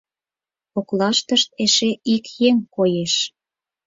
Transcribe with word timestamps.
Коклаштышт 0.73 1.49
эше 1.63 1.89
ик 2.13 2.25
еҥ 2.47 2.57
коеш. 2.75 3.13